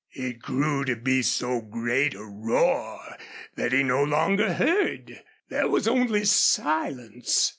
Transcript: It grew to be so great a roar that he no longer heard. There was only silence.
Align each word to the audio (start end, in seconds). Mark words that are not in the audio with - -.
It 0.15 0.39
grew 0.39 0.83
to 0.85 0.95
be 0.95 1.21
so 1.21 1.61
great 1.61 2.15
a 2.15 2.25
roar 2.25 3.01
that 3.53 3.71
he 3.71 3.83
no 3.83 4.03
longer 4.03 4.51
heard. 4.53 5.21
There 5.49 5.67
was 5.69 5.87
only 5.87 6.25
silence. 6.25 7.49